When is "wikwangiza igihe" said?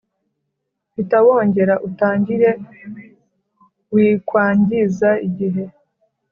3.93-5.63